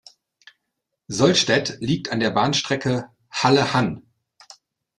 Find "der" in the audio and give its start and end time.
2.19-2.31